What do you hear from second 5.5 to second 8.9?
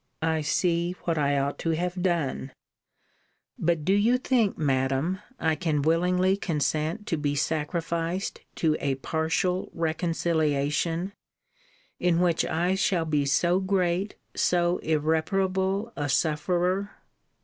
can willingly consent to be sacrificed to